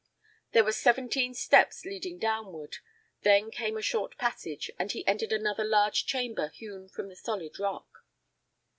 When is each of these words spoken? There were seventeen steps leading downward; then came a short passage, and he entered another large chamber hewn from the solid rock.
There 0.53 0.63
were 0.63 0.71
seventeen 0.71 1.35
steps 1.35 1.85
leading 1.85 2.17
downward; 2.17 2.77
then 3.21 3.51
came 3.51 3.77
a 3.77 3.83
short 3.83 4.17
passage, 4.17 4.71
and 4.79 4.91
he 4.91 5.05
entered 5.07 5.31
another 5.31 5.63
large 5.63 6.07
chamber 6.07 6.47
hewn 6.47 6.89
from 6.89 7.07
the 7.07 7.15
solid 7.15 7.59
rock. 7.59 8.03